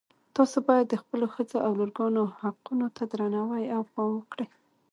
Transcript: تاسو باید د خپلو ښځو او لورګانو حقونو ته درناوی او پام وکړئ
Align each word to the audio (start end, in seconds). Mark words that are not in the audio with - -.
تاسو 0.35 0.57
باید 0.67 0.85
د 0.89 0.95
خپلو 1.01 1.25
ښځو 1.33 1.57
او 1.65 1.71
لورګانو 1.79 2.23
حقونو 2.41 2.87
ته 2.95 3.03
درناوی 3.11 3.63
او 3.75 3.81
پام 3.93 4.09
وکړئ 4.15 4.47